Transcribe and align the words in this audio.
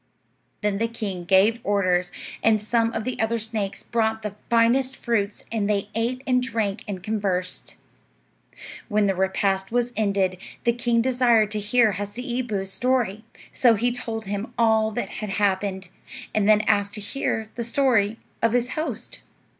Then 0.61 0.79
the 0.79 0.87
king 0.87 1.25
gave 1.25 1.59
orders, 1.63 2.11
and 2.43 2.59
some 2.59 2.91
of 2.93 3.03
the 3.03 3.19
other 3.19 3.37
snakes 3.37 3.83
brought 3.83 4.23
the 4.23 4.33
finest 4.49 4.95
fruits, 4.95 5.45
and 5.51 5.69
they 5.69 5.89
ate 5.93 6.23
and 6.25 6.41
drank 6.41 6.83
and 6.87 7.03
conversed. 7.03 7.77
When 8.87 9.05
the 9.05 9.13
repast 9.13 9.71
was 9.71 9.93
ended, 9.95 10.39
the 10.63 10.73
king 10.73 11.03
desired 11.03 11.51
to 11.51 11.59
hear 11.59 11.91
Hasseeboo's 11.93 12.73
story; 12.73 13.23
so 13.53 13.75
he 13.75 13.91
told 13.91 14.25
him 14.25 14.51
all 14.57 14.89
that 14.89 15.09
had 15.21 15.29
happened, 15.29 15.89
and 16.33 16.49
then 16.49 16.61
asked 16.61 16.95
to 16.95 16.99
hear 17.01 17.51
the 17.53 17.63
story 17.63 18.17
of 18.41 18.53
his 18.53 18.71
host. 18.71 19.19